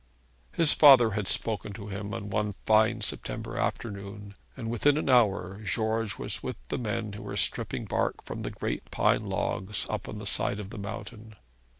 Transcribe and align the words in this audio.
His 0.53 0.73
father 0.73 1.11
had 1.11 1.27
spoken 1.27 1.73
to 1.73 1.85
him 1.89 2.11
on 2.15 2.31
one 2.31 2.55
fine 2.65 3.01
September 3.01 3.55
afternoon, 3.55 4.33
and 4.57 4.67
within 4.67 4.97
an 4.97 5.09
hour 5.09 5.61
George 5.63 6.17
was 6.17 6.41
with 6.41 6.55
the 6.69 6.79
men 6.79 7.13
who 7.13 7.21
were 7.21 7.37
stripping 7.37 7.85
bark 7.85 8.25
from 8.25 8.41
the 8.41 8.49
great 8.49 8.89
pine 8.89 9.29
logs 9.29 9.85
up 9.91 10.09
on 10.09 10.17
the 10.17 10.25
side 10.25 10.59
of 10.59 10.71
the 10.71 10.79
mountain. 10.79 11.35